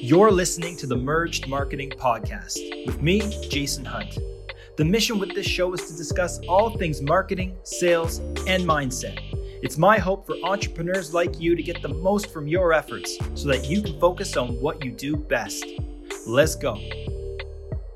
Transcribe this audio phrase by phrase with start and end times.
[0.00, 4.16] You're listening to the Merged Marketing Podcast with me, Jason Hunt.
[4.76, 9.18] The mission with this show is to discuss all things marketing, sales, and mindset.
[9.60, 13.48] It's my hope for entrepreneurs like you to get the most from your efforts so
[13.48, 15.66] that you can focus on what you do best.
[16.28, 16.78] Let's go.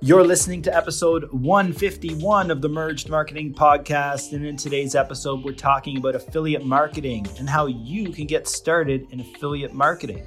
[0.00, 4.32] You're listening to episode 151 of the Merged Marketing Podcast.
[4.32, 9.06] And in today's episode, we're talking about affiliate marketing and how you can get started
[9.12, 10.26] in affiliate marketing.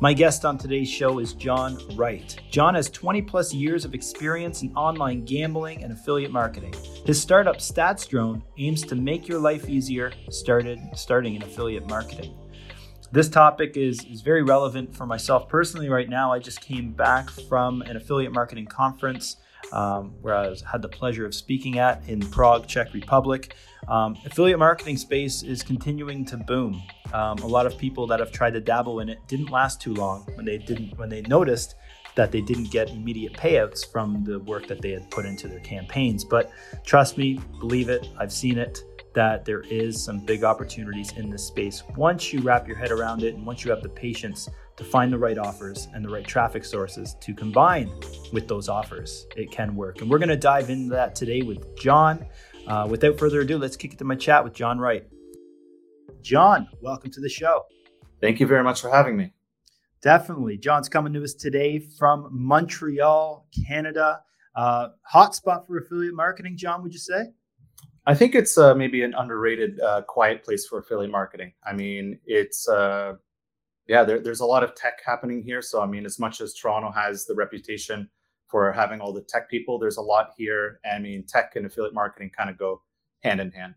[0.00, 2.38] My guest on today's show is John Wright.
[2.52, 6.72] John has 20 plus years of experience in online gambling and affiliate marketing.
[7.04, 12.32] His startup StatsDrone aims to make your life easier started starting in affiliate marketing.
[13.10, 16.32] This topic is, is very relevant for myself personally right now.
[16.32, 19.38] I just came back from an affiliate marketing conference
[19.72, 23.54] um, where I was, had the pleasure of speaking at in Prague, Czech Republic.
[23.86, 26.82] Um, affiliate marketing space is continuing to boom.
[27.12, 29.94] Um, a lot of people that have tried to dabble in it didn't last too
[29.94, 31.74] long when they didn't when they noticed
[32.14, 35.60] that they didn't get immediate payouts from the work that they had put into their
[35.60, 36.24] campaigns.
[36.24, 36.50] But
[36.84, 38.82] trust me, believe it, I've seen it
[39.18, 43.24] that there is some big opportunities in this space once you wrap your head around
[43.24, 46.24] it and once you have the patience to find the right offers and the right
[46.24, 47.90] traffic sources to combine
[48.32, 50.02] with those offers, it can work.
[50.02, 52.24] And we're going to dive into that today with John.
[52.68, 55.04] Uh, without further ado, let's kick it to my chat with John Wright.
[56.22, 57.64] John, welcome to the show.
[58.20, 59.32] Thank you very much for having me.
[60.00, 60.58] Definitely.
[60.58, 64.20] John's coming to us today from Montreal, Canada.
[64.54, 67.32] Uh, hot spot for affiliate marketing, John, would you say?
[68.08, 71.52] I think it's uh, maybe an underrated, uh, quiet place for affiliate marketing.
[71.66, 73.16] I mean, it's uh,
[73.86, 75.60] yeah, there, there's a lot of tech happening here.
[75.60, 78.08] So I mean, as much as Toronto has the reputation
[78.46, 80.80] for having all the tech people, there's a lot here.
[80.90, 82.80] I mean, tech and affiliate marketing kind of go
[83.22, 83.74] hand in hand.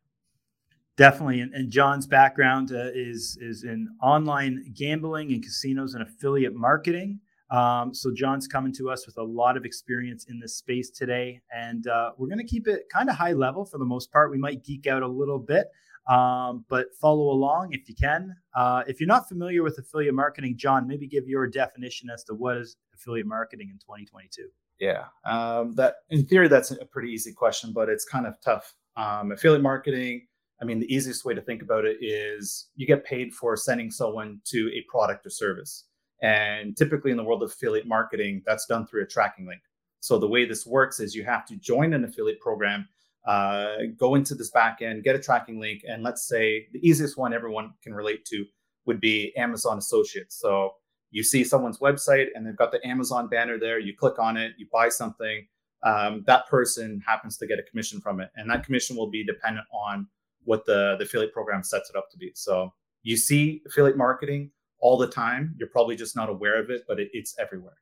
[0.96, 6.56] Definitely, and, and John's background uh, is is in online gambling and casinos and affiliate
[6.56, 7.20] marketing.
[7.52, 11.42] Um, so John's coming to us with a lot of experience in this space today,
[11.54, 14.32] and uh, we're going to keep it kind of high level for the most part.
[14.32, 15.68] We might geek out a little bit,
[16.10, 18.34] um, but follow along if you can.
[18.56, 22.34] Uh, if you're not familiar with affiliate marketing, John, maybe give your definition as to
[22.34, 24.48] what is affiliate marketing in 2022.
[24.80, 28.74] Yeah, um, that in theory that's a pretty easy question, but it's kind of tough.
[28.96, 30.28] Um, affiliate marketing.
[30.62, 33.92] I mean, the easiest way to think about it is you get paid for sending
[33.92, 35.86] someone to a product or service.
[36.22, 39.62] And typically in the world of affiliate marketing, that's done through a tracking link.
[40.00, 42.88] So the way this works is you have to join an affiliate program,
[43.28, 47.34] uh, go into this backend, get a tracking link, and let's say the easiest one
[47.34, 48.46] everyone can relate to
[48.86, 50.40] would be Amazon Associates.
[50.40, 50.74] So
[51.12, 53.80] you see someone's website and they've got the Amazon banner there.
[53.80, 55.46] You click on it, you buy something.
[55.84, 59.24] Um, that person happens to get a commission from it, and that commission will be
[59.26, 60.08] dependent on
[60.44, 62.32] what the, the affiliate program sets it up to be.
[62.36, 65.56] So you see affiliate marketing all the time.
[65.58, 67.78] You're probably just not aware of it, but it, it's everywhere.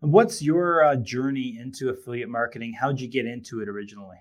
[0.00, 2.74] What's your uh, journey into affiliate marketing?
[2.78, 4.18] How'd you get into it originally?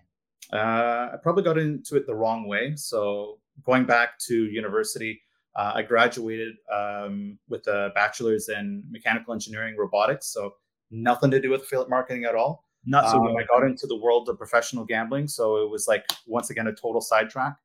[0.51, 2.73] Uh, I probably got into it the wrong way.
[2.75, 5.21] So going back to university,
[5.55, 10.27] uh, I graduated um, with a bachelor's in mechanical engineering robotics.
[10.27, 10.53] So
[10.91, 12.65] nothing to do with affiliate marketing at all.
[12.85, 13.17] Not so.
[13.17, 16.67] Um, I got into the world of professional gambling, so it was like once again
[16.67, 17.55] a total sidetrack.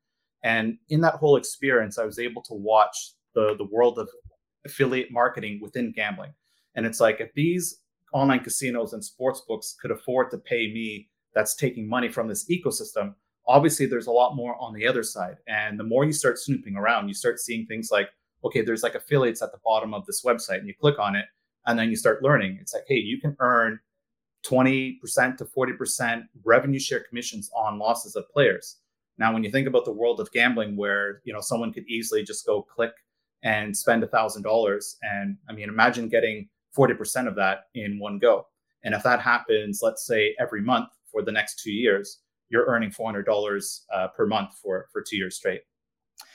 [0.45, 4.09] And in that whole experience, I was able to watch the the world of
[4.65, 6.35] affiliate marketing within gambling.
[6.75, 7.81] And it's like if these
[8.13, 12.49] online casinos and sports books could afford to pay me that's taking money from this
[12.51, 13.15] ecosystem,
[13.47, 15.37] obviously there's a lot more on the other side.
[15.47, 18.09] And the more you start snooping around, you start seeing things like,
[18.45, 21.27] okay, there's like affiliates at the bottom of this website, and you click on it,
[21.67, 22.59] and then you start learning.
[22.61, 23.81] It's like, hey, you can earn
[24.47, 25.01] 20%
[25.39, 28.77] to 40% revenue share commissions on losses of players.
[29.19, 32.23] Now, when you think about the world of gambling, where you know someone could easily
[32.23, 32.93] just go click
[33.43, 34.97] and spend a thousand dollars.
[35.03, 38.47] And I mean, imagine getting 40% of that in one go.
[38.85, 42.91] And if that happens, let's say every month for the next two years, you're earning
[42.91, 45.63] $400 uh, per month for, for two years straight.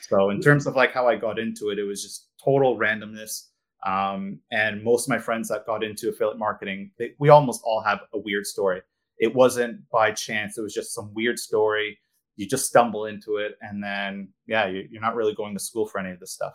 [0.01, 3.47] So in terms of like how I got into it, it was just total randomness.
[3.85, 7.81] Um, and most of my friends that got into affiliate marketing, they, we almost all
[7.81, 8.81] have a weird story.
[9.19, 10.57] It wasn't by chance.
[10.57, 11.97] It was just some weird story.
[12.35, 13.57] You just stumble into it.
[13.61, 16.53] And then, yeah, you, you're not really going to school for any of this stuff.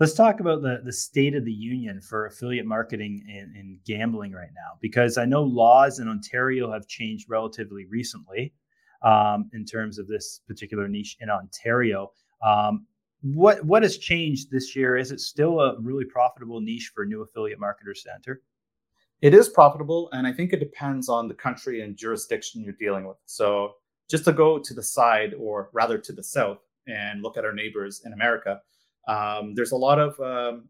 [0.00, 4.30] Let's talk about the, the state of the union for affiliate marketing in, in gambling
[4.30, 8.54] right now, because I know laws in Ontario have changed relatively recently
[9.02, 12.12] um, in terms of this particular niche in Ontario.
[12.46, 12.86] Um,
[13.22, 14.96] what what has changed this year?
[14.96, 18.42] Is it still a really profitable niche for new affiliate marketers to enter?
[19.20, 23.04] It is profitable, and I think it depends on the country and jurisdiction you're dealing
[23.04, 23.16] with.
[23.26, 23.72] So,
[24.08, 27.52] just to go to the side, or rather to the south, and look at our
[27.52, 28.60] neighbors in America,
[29.08, 30.68] um, there's a lot of um,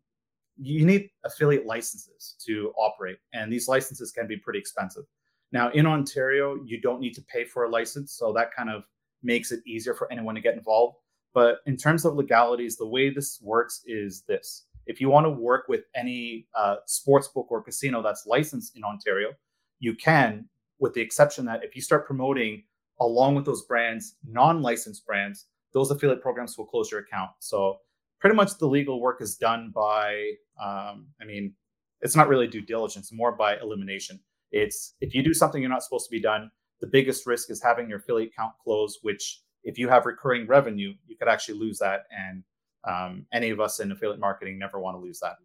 [0.56, 5.04] you need affiliate licenses to operate, and these licenses can be pretty expensive.
[5.52, 8.84] Now, in Ontario, you don't need to pay for a license, so that kind of
[9.22, 10.96] makes it easier for anyone to get involved.
[11.34, 15.30] But in terms of legalities, the way this works is this if you want to
[15.30, 19.32] work with any uh, sports book or casino that's licensed in Ontario,
[19.80, 20.48] you can,
[20.80, 22.64] with the exception that if you start promoting
[23.00, 27.30] along with those brands, non licensed brands, those affiliate programs will close your account.
[27.38, 27.78] So
[28.20, 30.32] pretty much the legal work is done by,
[30.62, 31.54] um, I mean,
[32.00, 34.20] it's not really due diligence, more by elimination.
[34.52, 36.50] It's if you do something you're not supposed to be done,
[36.80, 40.94] the biggest risk is having your affiliate account closed, which if you have recurring revenue,
[41.06, 42.04] you could actually lose that.
[42.16, 42.44] And
[42.86, 45.36] um, any of us in affiliate marketing never want to lose that.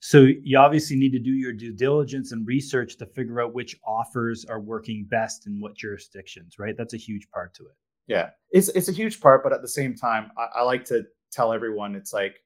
[0.00, 3.76] So you obviously need to do your due diligence and research to figure out which
[3.86, 6.76] offers are working best in what jurisdictions, right?
[6.76, 7.76] That's a huge part to it.
[8.08, 11.04] Yeah, it's it's a huge part, but at the same time, I, I like to
[11.32, 12.36] tell everyone it's like,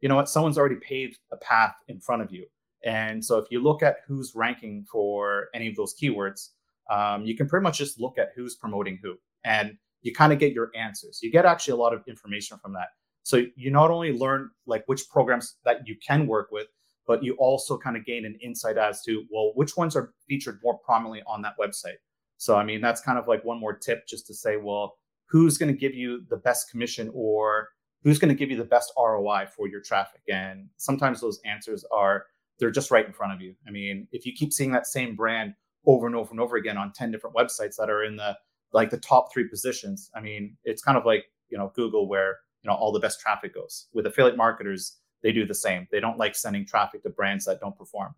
[0.00, 2.46] you know what, someone's already paved a path in front of you,
[2.84, 6.50] and so if you look at who's ranking for any of those keywords,
[6.90, 9.14] um, you can pretty much just look at who's promoting who,
[9.44, 11.20] and you kind of get your answers.
[11.22, 12.88] You get actually a lot of information from that.
[13.22, 16.66] So you not only learn like which programs that you can work with,
[17.06, 20.60] but you also kind of gain an insight as to well which ones are featured
[20.62, 21.96] more prominently on that website.
[22.36, 24.96] So I mean that's kind of like one more tip just to say well
[25.26, 27.68] who's going to give you the best commission or
[28.04, 31.84] who's going to give you the best ROI for your traffic and sometimes those answers
[31.90, 32.26] are
[32.60, 33.54] they're just right in front of you.
[33.66, 35.54] I mean if you keep seeing that same brand
[35.86, 38.36] over and over and over again on 10 different websites that are in the
[38.72, 42.38] like the top 3 positions, I mean it's kind of like, you know, Google where
[42.62, 43.88] you know all the best traffic goes.
[43.92, 45.86] With affiliate marketers, they do the same.
[45.90, 48.14] They don't like sending traffic to brands that don't perform.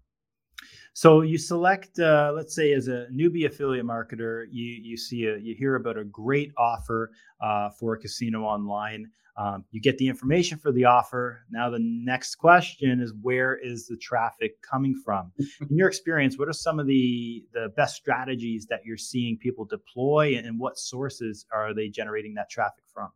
[0.92, 5.36] So you select, uh, let's say, as a newbie affiliate marketer, you you see a
[5.36, 9.10] you hear about a great offer uh, for a casino online.
[9.38, 11.44] Um, you get the information for the offer.
[11.50, 15.30] Now the next question is where is the traffic coming from?
[15.38, 19.64] In your experience, what are some of the the best strategies that you're seeing people
[19.64, 23.10] deploy, and what sources are they generating that traffic from?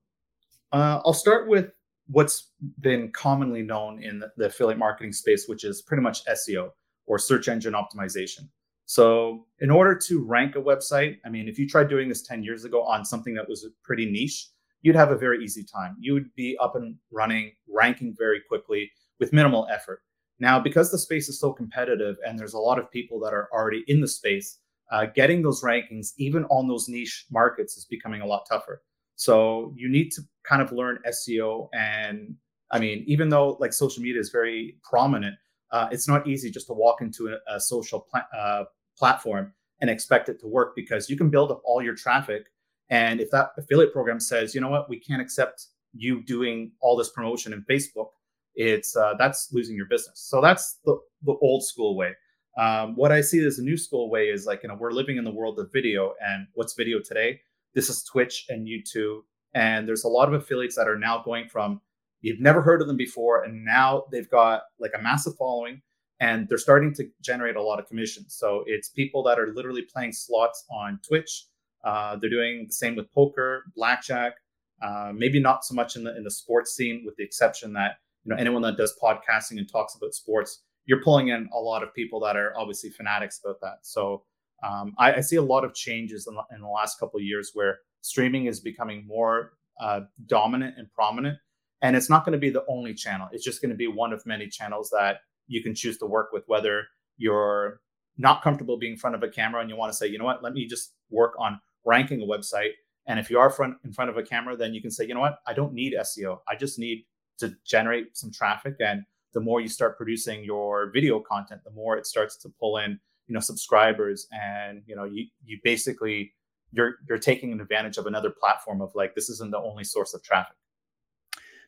[0.72, 1.72] Uh, I'll start with
[2.08, 2.50] what's
[2.80, 6.70] been commonly known in the, the affiliate marketing space, which is pretty much SEO
[7.06, 8.48] or search engine optimization.
[8.84, 12.42] So, in order to rank a website, I mean, if you tried doing this 10
[12.42, 14.48] years ago on something that was pretty niche,
[14.82, 15.96] you'd have a very easy time.
[15.98, 20.02] You would be up and running, ranking very quickly with minimal effort.
[20.38, 23.48] Now, because the space is so competitive and there's a lot of people that are
[23.52, 24.58] already in the space,
[24.90, 28.82] uh, getting those rankings, even on those niche markets, is becoming a lot tougher.
[29.16, 31.68] So you need to kind of learn SEO.
[31.74, 32.36] And
[32.70, 35.36] I mean, even though like social media is very prominent,
[35.72, 38.64] uh, it's not easy just to walk into a, a social uh,
[38.96, 42.46] platform and expect it to work because you can build up all your traffic.
[42.90, 46.96] And if that affiliate program says, you know what, we can't accept you doing all
[46.96, 48.08] this promotion in Facebook,
[48.54, 50.20] it's uh, that's losing your business.
[50.28, 52.12] So that's the, the old school way.
[52.58, 55.16] Um, what I see as a new school way is like, you know, we're living
[55.16, 57.40] in the world of video, and what's video today?
[57.74, 59.20] this is Twitch and YouTube.
[59.54, 61.80] And there's a lot of affiliates that are now going from
[62.20, 65.80] you've never heard of them before, and now they've got like a massive following
[66.20, 68.34] and they're starting to generate a lot of commissions.
[68.38, 71.46] So it's people that are literally playing slots on Twitch.
[71.84, 74.34] Uh, they're doing the same with poker, blackjack.
[74.82, 77.96] Uh, maybe not so much in the in the sports scene, with the exception that
[78.24, 81.82] you know anyone that does podcasting and talks about sports, you're pulling in a lot
[81.82, 83.78] of people that are obviously fanatics about that.
[83.82, 84.24] So
[84.62, 87.24] um, I, I, see a lot of changes in the, in the last couple of
[87.24, 91.38] years where streaming is becoming more uh, dominant and prominent.
[91.82, 93.28] And it's not going to be the only channel.
[93.32, 96.30] It's just going to be one of many channels that you can choose to work
[96.32, 96.84] with, whether
[97.16, 97.80] you're
[98.18, 100.26] not comfortable being in front of a camera and you want to say, you know
[100.26, 102.72] what, let me just work on ranking a website.
[103.06, 105.14] And if you are front in front of a camera, then you can say, you
[105.14, 106.38] know what, I don't need SEO.
[106.48, 107.04] I just need
[107.38, 108.76] to generate some traffic.
[108.80, 112.78] And the more you start producing your video content, the more it starts to pull
[112.78, 112.98] in
[113.30, 116.34] you know subscribers and you know you you basically
[116.72, 120.22] you're you're taking advantage of another platform of like this isn't the only source of
[120.22, 120.56] traffic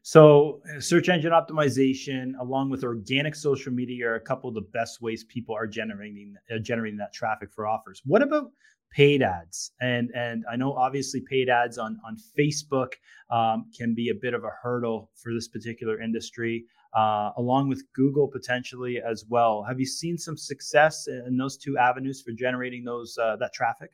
[0.03, 5.01] so search engine optimization along with organic social media are a couple of the best
[5.01, 8.51] ways people are generating uh, generating that traffic for offers what about
[8.95, 12.93] paid ads and and i know obviously paid ads on on facebook
[13.31, 17.85] um, can be a bit of a hurdle for this particular industry uh, along with
[17.95, 19.63] Google potentially as well.
[19.63, 23.91] Have you seen some success in those two avenues for generating those uh, that traffic?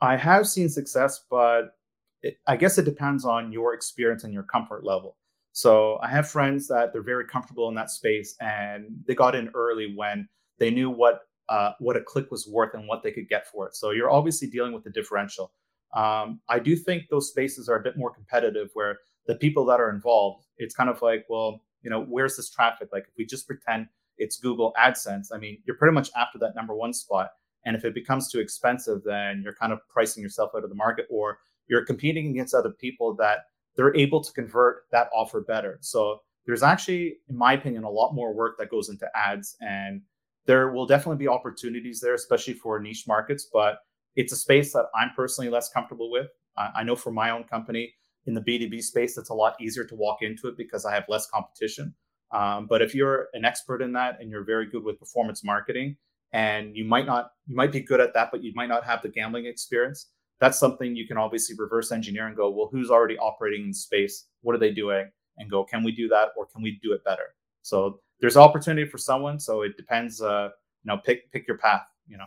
[0.00, 1.76] I have seen success, but
[2.22, 5.16] it, I guess it depends on your experience and your comfort level.
[5.52, 9.50] So I have friends that they're very comfortable in that space, and they got in
[9.54, 13.28] early when they knew what uh, what a click was worth and what they could
[13.28, 13.74] get for it.
[13.74, 15.52] So you're obviously dealing with the differential.
[15.94, 19.80] Um, I do think those spaces are a bit more competitive, where the people that
[19.80, 22.88] are involved, it's kind of like, well, you know, where's this traffic?
[22.92, 23.86] Like if we just pretend
[24.18, 27.30] it's Google AdSense, I mean, you're pretty much after that number one spot.
[27.64, 30.76] And if it becomes too expensive, then you're kind of pricing yourself out of the
[30.76, 31.38] market or
[31.68, 35.78] you're competing against other people that they're able to convert that offer better.
[35.80, 39.56] So there's actually, in my opinion, a lot more work that goes into ads.
[39.60, 40.02] And
[40.46, 43.48] there will definitely be opportunities there, especially for niche markets.
[43.52, 43.78] But
[44.14, 46.28] it's a space that I'm personally less comfortable with.
[46.56, 47.92] I know for my own company
[48.24, 51.04] in the B2B space, it's a lot easier to walk into it because I have
[51.08, 51.94] less competition.
[52.32, 55.96] Um, but if you're an expert in that and you're very good with performance marketing,
[56.32, 59.02] and you might not, you might be good at that, but you might not have
[59.02, 60.10] the gambling experience.
[60.40, 64.26] That's something you can obviously reverse engineer and go, well, who's already operating in space?
[64.42, 65.10] What are they doing?
[65.38, 67.34] And go, can we do that or can we do it better?
[67.62, 69.38] So there's opportunity for someone.
[69.38, 70.20] So it depends.
[70.20, 70.50] Uh,
[70.84, 71.82] you know, pick pick your path.
[72.08, 72.26] You know.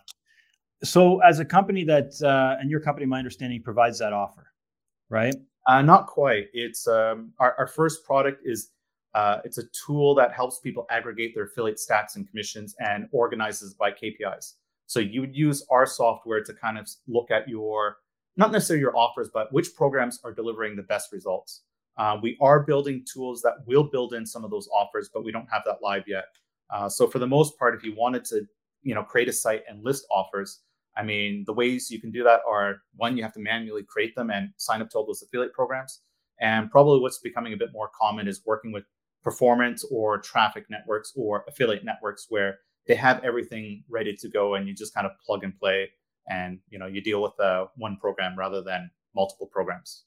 [0.84, 4.54] So as a company that, uh, and your company, my understanding, provides that offer,
[5.10, 5.36] right?
[5.68, 6.48] Uh, not quite.
[6.54, 8.72] It's um, our, our first product is
[9.14, 13.74] uh, it's a tool that helps people aggregate their affiliate stats and commissions and organizes
[13.74, 14.54] by KPIs.
[14.86, 17.98] So you would use our software to kind of look at your,
[18.38, 21.64] not necessarily your offers, but which programs are delivering the best results.
[21.98, 25.32] Uh, we are building tools that will build in some of those offers, but we
[25.32, 26.26] don't have that live yet.
[26.70, 28.42] Uh, so for the most part, if you wanted to,
[28.84, 30.62] you know, create a site and list offers,
[30.96, 34.16] I mean, the ways you can do that are one, you have to manually create
[34.16, 36.02] them and sign up to all those affiliate programs.
[36.40, 38.86] And probably what's becoming a bit more common is working with
[39.24, 44.68] performance or traffic networks or affiliate networks where they have everything ready to go and
[44.68, 45.90] you just kind of plug and play
[46.30, 50.06] and you know you deal with uh, one program rather than multiple programs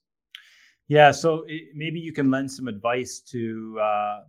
[0.88, 4.20] yeah so it, maybe you can lend some advice to uh,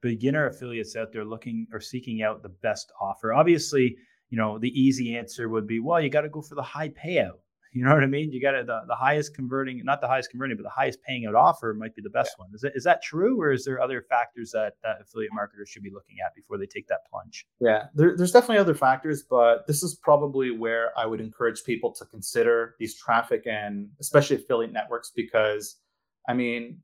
[0.00, 3.32] beginner affiliates out there looking or seeking out the best offer.
[3.32, 3.96] Obviously
[4.30, 6.88] you know the easy answer would be well you got to go for the high
[6.90, 7.38] payout
[7.76, 8.32] you know what I mean?
[8.32, 11.34] You got the, the highest converting, not the highest converting, but the highest paying out
[11.34, 12.44] offer might be the best yeah.
[12.44, 12.54] one.
[12.54, 13.38] Is that, is that true?
[13.38, 16.64] Or is there other factors that, that affiliate marketers should be looking at before they
[16.64, 17.46] take that plunge?
[17.60, 21.92] Yeah, there, there's definitely other factors, but this is probably where I would encourage people
[21.96, 25.76] to consider these traffic and especially affiliate networks because,
[26.26, 26.80] I mean,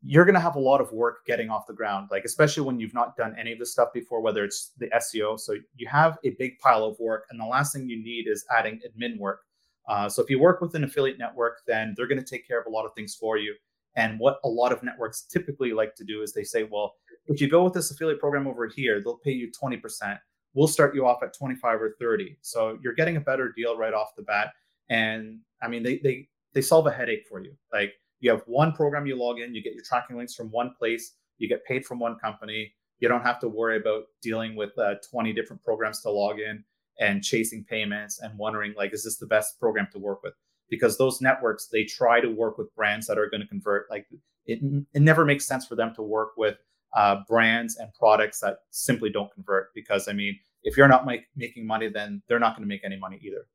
[0.00, 2.78] you're going to have a lot of work getting off the ground, like especially when
[2.78, 5.40] you've not done any of this stuff before, whether it's the SEO.
[5.40, 8.44] So you have a big pile of work, and the last thing you need is
[8.56, 9.40] adding admin work
[9.90, 12.60] uh, so if you work with an affiliate network, then they're going to take care
[12.60, 13.52] of a lot of things for you.
[13.96, 16.94] And what a lot of networks typically like to do is they say, well,
[17.26, 20.16] if you go with this affiliate program over here, they'll pay you 20%.
[20.54, 22.36] We'll start you off at 25 or 30.
[22.40, 24.52] So you're getting a better deal right off the bat.
[24.90, 27.52] And I mean, they they they solve a headache for you.
[27.72, 30.72] Like you have one program you log in, you get your tracking links from one
[30.78, 32.72] place, you get paid from one company.
[33.00, 36.64] You don't have to worry about dealing with uh, 20 different programs to log in
[37.00, 40.34] and chasing payments and wondering like is this the best program to work with?
[40.68, 44.06] Because those networks they try to work with brands that are going to convert like
[44.46, 44.60] it,
[44.94, 46.56] it never makes sense for them to work with
[46.96, 51.22] uh, brands and products that simply don't convert because i mean if you're not make,
[51.36, 53.46] making money then they're not going to make any money either.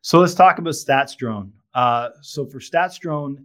[0.00, 1.52] So let's talk about statsdrone.
[1.74, 3.44] Uh, so for stats statsdrone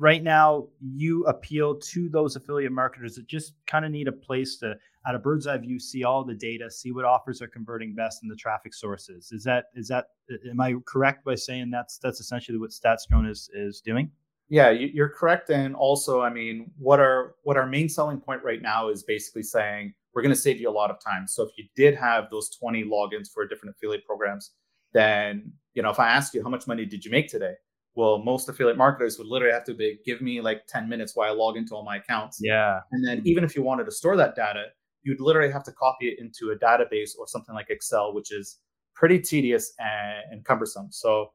[0.00, 4.56] right now you appeal to those affiliate marketers that just kind of need a place
[4.56, 4.74] to
[5.06, 8.22] at a bird's eye view see all the data see what offers are converting best
[8.22, 9.30] in the traffic sources.
[9.30, 10.06] Is that is that
[10.50, 14.10] am i correct by saying that's that's essentially what statsdrone is is doing?
[14.48, 18.62] Yeah you're correct and also i mean what our what our main selling point right
[18.62, 21.28] now is basically saying we're going to save you a lot of time.
[21.28, 24.52] So if you did have those 20 logins for different affiliate programs
[24.92, 27.54] then you know if i ask you how much money did you make today
[27.94, 31.30] well most affiliate marketers would literally have to be give me like 10 minutes while
[31.30, 34.16] i log into all my accounts yeah and then even if you wanted to store
[34.16, 34.64] that data
[35.02, 38.58] you'd literally have to copy it into a database or something like Excel, which is
[38.94, 40.88] pretty tedious and, and cumbersome.
[40.90, 41.32] So,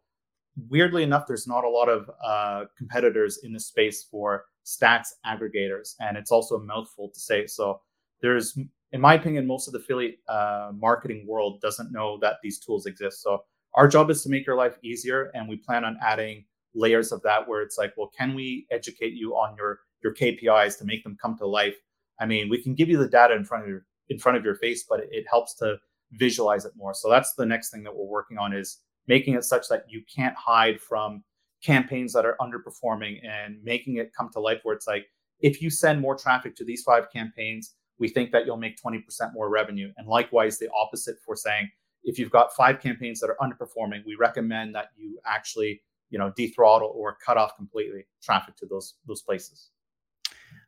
[0.70, 5.96] weirdly enough, there's not a lot of uh, competitors in the space for stats aggregators,
[6.00, 7.48] and it's also a mouthful to say.
[7.48, 7.82] So,
[8.22, 8.58] there's,
[8.92, 12.86] in my opinion, most of the affiliate uh, marketing world doesn't know that these tools
[12.86, 13.22] exist.
[13.22, 13.44] So,
[13.76, 17.22] our job is to make your life easier, and we plan on adding layers of
[17.24, 21.04] that where it's like, well, can we educate you on your your KPIs to make
[21.04, 21.76] them come to life
[22.20, 24.46] I mean, we can give you the data in front of your in front of
[24.46, 25.78] your face, but it, it helps to
[26.12, 26.94] visualize it more.
[26.94, 30.04] So that's the next thing that we're working on is making it such that you
[30.14, 31.24] can't hide from
[31.64, 35.08] campaigns that are underperforming and making it come to life where it's like
[35.40, 39.02] if you send more traffic to these five campaigns, we think that you'll make 20%
[39.34, 39.92] more revenue.
[39.98, 41.70] And likewise, the opposite for saying
[42.06, 46.32] if you've got five campaigns that are underperforming, we recommend that you actually, you know,
[46.38, 49.72] dethrottle or cut off completely traffic to those those places.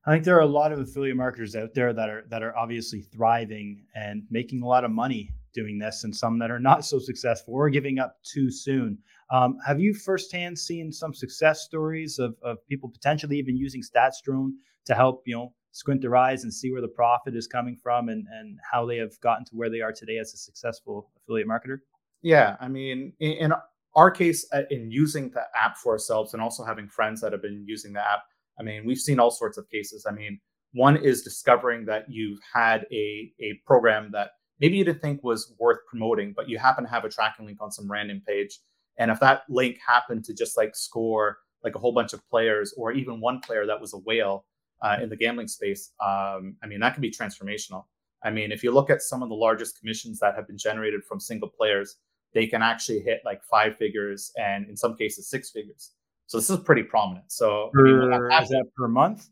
[0.06, 2.58] I think there are a lot of affiliate marketers out there that are that are
[2.58, 6.86] obviously thriving and making a lot of money doing this, and some that are not
[6.86, 8.98] so successful or giving up too soon.
[9.32, 14.52] Um, have you firsthand seen some success stories of, of people potentially even using StatsDrone
[14.86, 18.10] to help you know squint their eyes and see where the profit is coming from
[18.10, 21.48] and, and how they have gotten to where they are today as a successful affiliate
[21.48, 21.78] marketer?
[22.24, 23.54] Yeah, I mean, in,
[23.96, 27.44] our case, uh, in using the app for ourselves and also having friends that have
[27.44, 28.24] been using the app,
[28.60, 30.08] I mean, we've seen all sorts of cases.
[30.10, 30.40] I mean,
[30.74, 35.54] one is discovering that you've had a, a program that maybe you didn't think was
[35.60, 38.60] worth promoting, but you happen to have a tracking link on some random page.
[38.98, 42.74] And if that link happened to just like score like a whole bunch of players
[42.78, 44.46] or even one player that was a whale
[44.82, 47.86] uh, in the gambling space, um, I mean, that can be transformational.
[48.24, 51.04] I mean, if you look at some of the largest commissions that have been generated
[51.04, 51.98] from single players,
[52.34, 55.92] they can actually hit like five figures and in some cases six figures.
[56.28, 57.32] So this is pretty prominent.
[57.32, 59.30] So per, I mean, is that per month?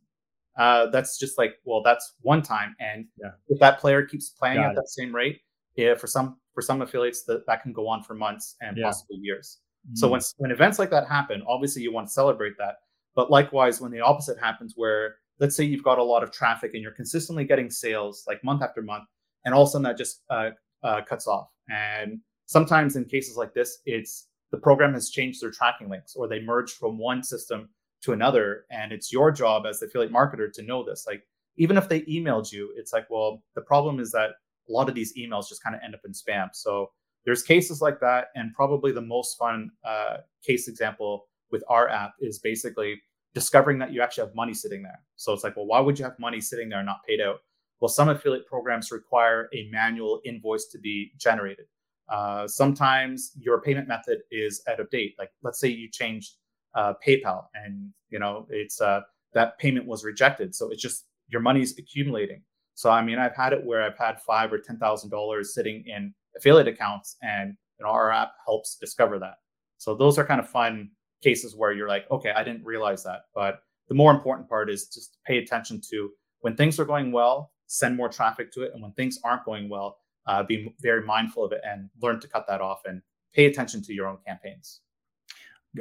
[0.57, 3.31] Uh, that's just like well, that's one time, and yeah.
[3.49, 4.75] if that player keeps playing Got at it.
[4.75, 5.41] that same rate,
[5.75, 8.85] yeah, for some for some affiliates that that can go on for months and yeah.
[8.85, 9.59] possibly years.
[9.85, 9.95] Mm-hmm.
[9.97, 12.75] So when when events like that happen, obviously you want to celebrate that.
[13.15, 16.71] But likewise, when the opposite happens, where let's say you've got a lot of traffic
[16.73, 19.05] and you're consistently getting sales like month after month,
[19.43, 20.49] and all of a sudden that just uh,
[20.83, 21.49] uh, cuts off.
[21.69, 26.27] And sometimes in cases like this, it's the program has changed their tracking links or
[26.27, 27.69] they merge from one system
[28.01, 28.65] to another.
[28.71, 31.05] And it's your job as the affiliate marketer to know this.
[31.07, 31.23] Like,
[31.57, 34.31] even if they emailed you, it's like, well, the problem is that
[34.69, 36.49] a lot of these emails just kind of end up in spam.
[36.53, 36.91] So
[37.25, 38.27] there's cases like that.
[38.35, 43.01] And probably the most fun uh, case example with our app is basically
[43.35, 44.99] discovering that you actually have money sitting there.
[45.17, 47.41] So it's like, well, why would you have money sitting there not paid out?
[47.81, 51.65] Well, some affiliate programs require a manual invoice to be generated.
[52.07, 55.15] Uh, sometimes your payment method is out of date.
[55.19, 56.35] Like let's say you changed
[56.73, 59.01] uh, PayPal and you know it's uh,
[59.33, 62.41] that payment was rejected, so it's just your money's accumulating.
[62.75, 65.83] So I mean, I've had it where I've had five or ten thousand dollars sitting
[65.87, 69.35] in affiliate accounts, and you know our app helps discover that.
[69.77, 70.91] So those are kind of fun
[71.25, 73.21] cases where you're like, okay, I didn't realize that.
[73.33, 77.51] But the more important part is just pay attention to when things are going well,
[77.65, 81.43] send more traffic to it, and when things aren't going well, uh, be very mindful
[81.43, 83.01] of it and learn to cut that off and
[83.33, 84.81] pay attention to your own campaigns.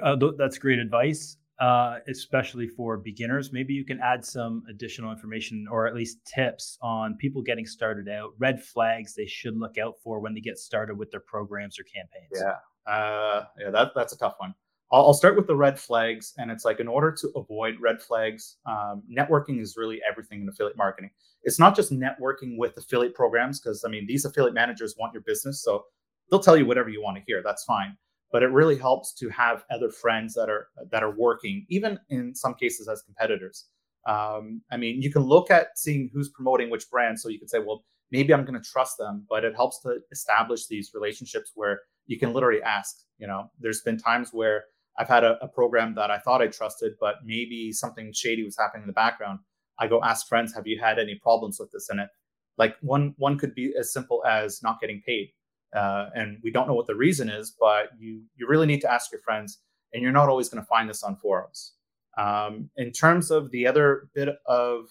[0.02, 3.52] Uh, th- that's great advice, uh, especially for beginners.
[3.52, 8.08] Maybe you can add some additional information or at least tips on people getting started
[8.08, 11.78] out, red flags they should look out for when they get started with their programs
[11.78, 12.32] or campaigns.
[12.34, 14.54] Yeah, uh, yeah, that, that's a tough one.
[14.94, 18.00] I'll, I'll, start with the red flags, and it's like in order to avoid red
[18.00, 21.10] flags, um, networking is really everything in affiliate marketing
[21.44, 25.22] it's not just networking with affiliate programs because I mean these affiliate managers want your
[25.22, 25.84] business, so
[26.30, 27.42] they'll tell you whatever you want to hear.
[27.44, 27.96] That's fine.
[28.32, 32.34] But it really helps to have other friends that are that are working, even in
[32.34, 33.66] some cases as competitors.
[34.06, 37.48] Um, I mean, you can look at seeing who's promoting which brand, so you can
[37.48, 39.24] say, well, maybe I'm going to trust them.
[39.28, 42.96] But it helps to establish these relationships where you can literally ask.
[43.18, 44.64] You know, there's been times where
[44.98, 48.56] I've had a, a program that I thought I trusted, but maybe something shady was
[48.56, 49.40] happening in the background.
[49.78, 51.88] I go ask friends, have you had any problems with this?
[51.88, 52.08] And it
[52.56, 55.30] like one one could be as simple as not getting paid.
[55.74, 58.92] Uh, and we don't know what the reason is, but you you really need to
[58.92, 59.60] ask your friends,
[59.92, 61.72] and you're not always going to find this on forums.
[62.16, 64.86] Um, in terms of the other bit of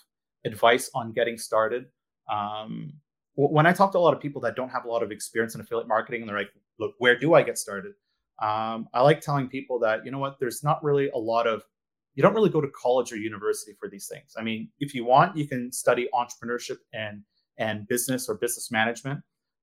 [0.46, 1.86] advice on getting started,
[2.30, 2.92] um,
[3.36, 5.56] when I talk to a lot of people that don't have a lot of experience
[5.56, 7.94] in affiliate marketing, and they're like, "Look, where do I get started?"
[8.41, 11.63] Um, I like telling people that you know what, there's not really a lot of
[12.15, 14.36] you don't really go to college or university for these things.
[14.38, 17.24] I mean, if you want, you can study entrepreneurship and
[17.58, 19.22] and business or business management.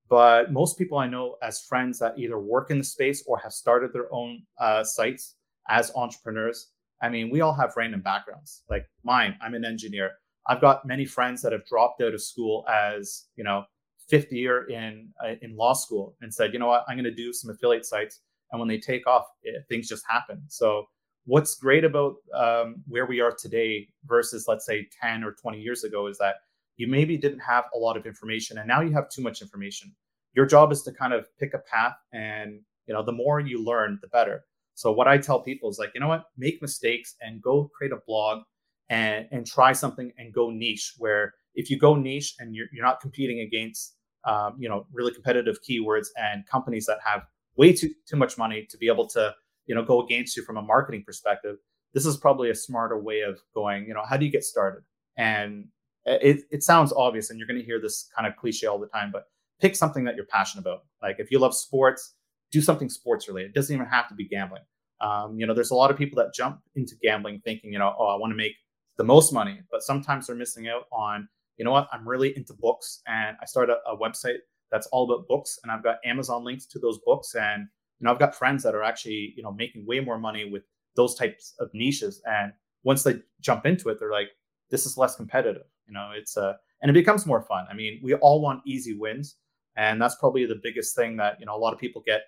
[0.09, 3.53] But most people I know as friends that either work in the space or have
[3.53, 5.37] started their own uh, sites
[5.69, 8.63] as entrepreneurs, I mean, we all have random backgrounds.
[8.69, 10.13] Like mine, I'm an engineer.
[10.49, 13.65] I've got many friends that have dropped out of school as you know
[14.09, 17.15] fifth year in uh, in law school and said, you know what, I'm going to
[17.15, 18.21] do some affiliate sites.
[18.51, 20.43] And when they take off, it, things just happen.
[20.49, 20.87] So
[21.25, 25.85] what's great about um, where we are today versus let's say 10 or 20 years
[25.85, 26.37] ago is that
[26.77, 29.95] you maybe didn't have a lot of information and now you have too much information.
[30.35, 33.63] Your job is to kind of pick a path and you know the more you
[33.65, 34.45] learn the better.
[34.75, 36.25] So what i tell people is like you know what?
[36.39, 38.43] Make mistakes and go create a blog
[38.89, 42.85] and and try something and go niche where if you go niche and you're, you're
[42.85, 47.23] not competing against um, you know really competitive keywords and companies that have
[47.57, 49.35] way too too much money to be able to
[49.67, 51.57] you know go against you from a marketing perspective
[51.93, 54.83] this is probably a smarter way of going you know how do you get started?
[55.17, 55.67] And
[56.07, 58.87] it, it sounds obvious and you're going to hear this kind of cliche all the
[58.87, 59.25] time but
[59.61, 60.85] pick something that you're passionate about.
[61.03, 62.15] Like if you love sports
[62.51, 63.51] do something sports related.
[63.51, 64.63] It doesn't even have to be gambling.
[65.01, 67.95] Um, you know there's a lot of people that jump into gambling thinking you know
[67.99, 68.53] oh i want to make
[68.99, 71.89] the most money but sometimes they're missing out on you know what?
[71.91, 75.73] I'm really into books and i started a, a website that's all about books and
[75.73, 77.69] i've got amazon links to those books and
[78.01, 80.63] you know, I've got friends that are actually, you know, making way more money with
[80.97, 82.23] those types of niches.
[82.27, 82.53] And
[82.83, 84.31] once they jump into it, they're like,
[84.71, 85.67] this is less competitive.
[85.87, 86.53] You know, it's a, uh,
[86.83, 87.67] and it becomes more fun.
[87.71, 89.37] I mean, we all want easy wins.
[89.77, 92.23] And that's probably the biggest thing that, you know, a lot of people get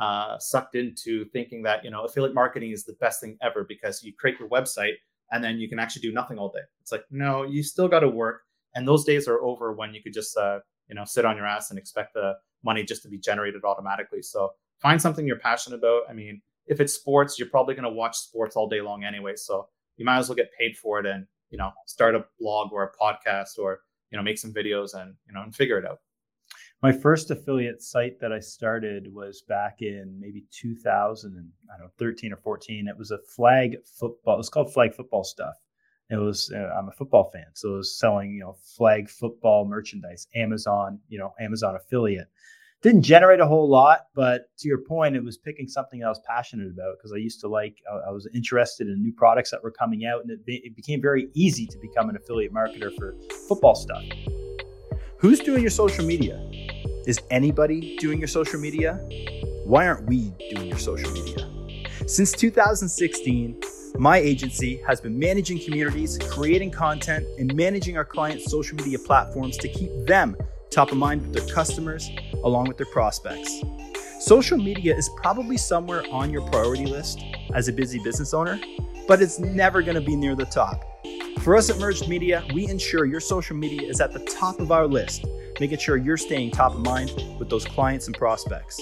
[0.00, 4.04] uh, sucked into thinking that, you know, affiliate marketing is the best thing ever because
[4.04, 4.94] you create your website
[5.32, 6.60] and then you can actually do nothing all day.
[6.80, 8.42] It's like, no, you still got to work.
[8.76, 11.46] And those days are over when you could just, uh, you know, sit on your
[11.46, 14.22] ass and expect the money just to be generated automatically.
[14.22, 16.02] So find something you're passionate about.
[16.08, 19.34] I mean, if it's sports, you're probably going to watch sports all day long anyway.
[19.36, 22.72] So you might as well get paid for it and, you know, start a blog
[22.72, 25.86] or a podcast or, you know, make some videos and, you know, and figure it
[25.86, 26.00] out.
[26.82, 31.86] My first affiliate site that I started was back in maybe 2000 and I don't
[31.86, 32.86] know 13 or 14.
[32.86, 34.34] It was a flag football.
[34.34, 35.54] It was called Flag Football Stuff.
[36.08, 39.66] It was uh, I'm a football fan, so it was selling you know flag football
[39.66, 40.28] merchandise.
[40.34, 42.28] Amazon, you know, Amazon affiliate.
[42.82, 46.20] Didn't generate a whole lot, but to your point, it was picking something I was
[46.20, 47.78] passionate about because I used to like.
[47.90, 50.76] I, I was interested in new products that were coming out, and it, be, it
[50.76, 53.16] became very easy to become an affiliate marketer for
[53.48, 54.04] football stuff.
[55.18, 56.38] Who's doing your social media?
[57.06, 58.94] Is anybody doing your social media?
[59.64, 61.48] Why aren't we doing your social media?
[62.06, 63.60] Since 2016,
[63.98, 69.56] my agency has been managing communities, creating content, and managing our clients' social media platforms
[69.56, 70.36] to keep them
[70.70, 72.10] top of mind with their customers
[72.44, 73.62] along with their prospects.
[74.20, 77.22] Social media is probably somewhere on your priority list
[77.54, 78.60] as a busy business owner,
[79.08, 80.82] but it's never going to be near the top.
[81.40, 84.72] For us at Merged Media, we ensure your social media is at the top of
[84.72, 85.24] our list,
[85.60, 88.78] making sure you're staying top of mind with those clients and prospects.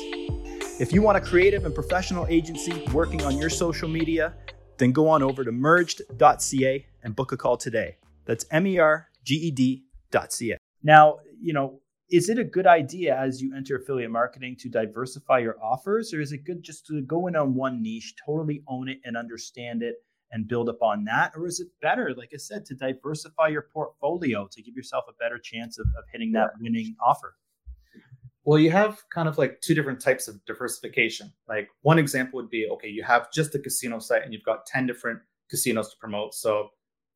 [0.80, 4.34] If you want a creative and professional agency working on your social media,
[4.78, 7.96] then go on over to merged.ca and book a call today.
[8.24, 10.56] That's M E R G E D.ca.
[10.82, 15.38] Now, you know, is it a good idea as you enter affiliate marketing to diversify
[15.38, 18.88] your offers, or is it good just to go in on one niche, totally own
[18.88, 19.96] it and understand it?
[20.34, 21.32] and build upon that?
[21.36, 25.12] Or is it better, like I said, to diversify your portfolio to give yourself a
[25.12, 27.36] better chance of, of hitting that winning offer?
[28.44, 31.32] Well, you have kind of like two different types of diversification.
[31.48, 34.66] Like one example would be okay, you have just a casino site and you've got
[34.66, 36.34] 10 different casinos to promote.
[36.34, 36.68] So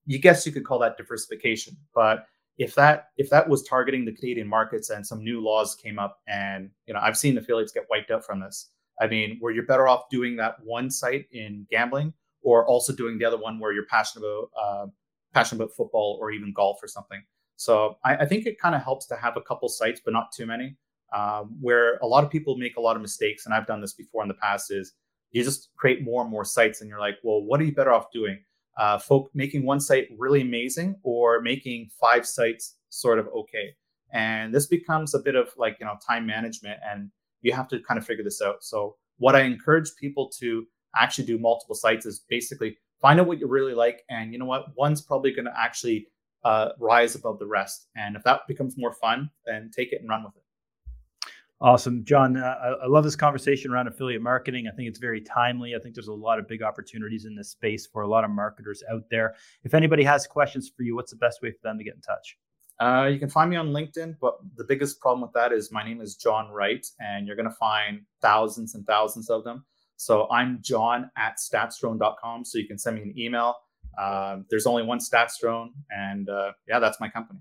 [0.06, 1.76] you guess you could call that diversification.
[1.94, 5.98] But if that if that was targeting the Canadian markets and some new laws came
[5.98, 8.70] up and you know I've seen affiliates get wiped out from this.
[9.00, 12.12] I mean, where you're better off doing that one site in gambling
[12.42, 14.86] or also doing the other one where you're passionate about uh,
[15.34, 17.22] passionate about football or even golf or something.
[17.56, 20.32] So I, I think it kind of helps to have a couple sites, but not
[20.32, 20.76] too many.
[21.14, 23.94] Um, where a lot of people make a lot of mistakes, and I've done this
[23.94, 24.92] before in the past, is
[25.30, 27.92] you just create more and more sites, and you're like, well, what are you better
[27.92, 28.38] off doing?
[28.78, 33.74] Uh, folk making one site really amazing, or making five sites sort of okay.
[34.12, 37.10] And this becomes a bit of like you know time management, and
[37.42, 38.62] you have to kind of figure this out.
[38.62, 40.66] So what I encourage people to
[40.96, 44.02] actually do multiple sites is basically find out what you really like.
[44.10, 44.76] And you know what?
[44.76, 46.08] One's probably going to actually
[46.44, 47.88] uh, rise above the rest.
[47.96, 50.42] And if that becomes more fun, then take it and run with it.
[51.60, 52.04] Awesome.
[52.04, 54.68] John, uh, I, love this conversation around affiliate marketing.
[54.72, 55.74] I think it's very timely.
[55.74, 58.30] I think there's a lot of big opportunities in this space for a lot of
[58.30, 59.34] marketers out there.
[59.64, 62.00] If anybody has questions for you, what's the best way for them to get in
[62.00, 62.38] touch?
[62.78, 65.82] Uh, you can find me on LinkedIn, but the biggest problem with that is my
[65.82, 69.64] name is John Wright, and you're going to find thousands and thousands of them.
[69.96, 72.44] So I'm John at statsdrone.com.
[72.44, 73.56] So you can send me an email.
[74.00, 77.40] Um, there's only one Statsdrone, and uh, yeah, that's my company.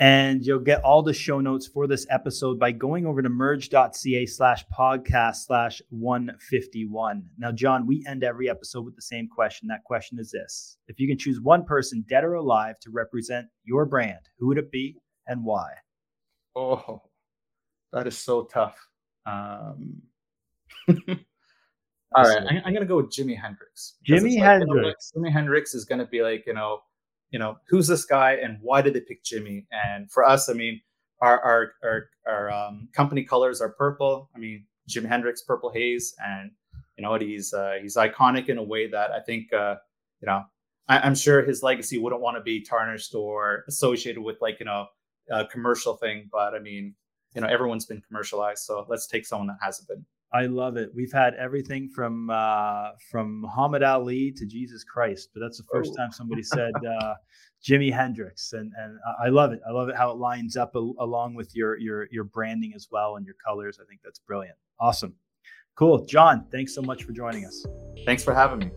[0.00, 4.26] And you'll get all the show notes for this episode by going over to merge.ca
[4.26, 7.24] slash podcast slash 151.
[7.36, 9.66] Now, John, we end every episode with the same question.
[9.66, 13.48] That question is this If you can choose one person, dead or alive, to represent
[13.64, 15.70] your brand, who would it be and why?
[16.54, 17.02] Oh,
[17.92, 18.78] that is so tough.
[19.26, 20.02] Um,
[22.14, 23.96] All right, I'm, I'm, gonna go with Jimi Hendrix.
[24.08, 25.12] Jimi like, Hendrix.
[25.14, 26.80] You know, Jimi Hendrix is gonna be like, you know,
[27.30, 29.66] you know, who's this guy and why did they pick Jimi?
[29.70, 30.80] And for us, I mean,
[31.20, 34.30] our our our, our um, company colors are purple.
[34.34, 36.50] I mean, Jim Hendrix, Purple Haze, and
[36.96, 37.14] you know?
[37.14, 39.76] He's uh, he's iconic in a way that I think, uh,
[40.20, 40.44] you know,
[40.88, 44.66] I, am sure his legacy wouldn't want to be tarnished or associated with like you
[44.66, 44.86] know
[45.30, 46.28] a commercial thing.
[46.32, 46.94] But I mean,
[47.34, 50.04] you know, everyone's been commercialized, so let's take someone that hasn't been.
[50.32, 50.90] I love it.
[50.94, 55.92] We've had everything from uh, from Muhammad Ali to Jesus Christ, but that's the first
[55.94, 55.96] oh.
[55.96, 57.14] time somebody said uh,
[57.64, 59.60] Jimi Hendrix, and and I love it.
[59.66, 62.88] I love it how it lines up a, along with your your your branding as
[62.90, 63.78] well and your colors.
[63.82, 64.56] I think that's brilliant.
[64.78, 65.14] Awesome,
[65.76, 66.46] cool, John.
[66.52, 67.64] Thanks so much for joining us.
[68.04, 68.70] Thanks for having me.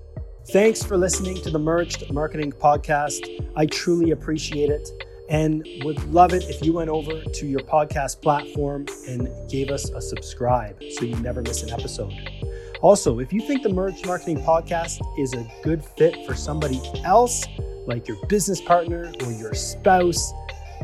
[0.52, 3.52] Thanks for listening to the Merged Marketing Podcast.
[3.56, 4.90] I truly appreciate it
[5.32, 9.90] and would love it if you went over to your podcast platform and gave us
[9.90, 12.14] a subscribe so you never miss an episode.
[12.82, 17.46] Also, if you think the Merge Marketing Podcast is a good fit for somebody else,
[17.88, 20.34] like your business partner or your spouse,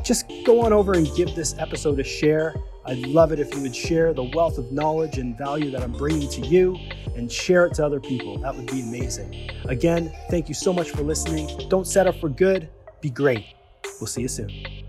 [0.03, 2.55] just go on over and give this episode a share.
[2.85, 5.91] I'd love it if you would share the wealth of knowledge and value that I'm
[5.91, 6.77] bringing to you
[7.17, 8.37] and share it to other people.
[8.37, 9.51] That would be amazing.
[9.65, 11.67] Again, thank you so much for listening.
[11.67, 12.69] Don't settle for good,
[13.01, 13.56] be great.
[13.99, 14.86] Vocês ia ser.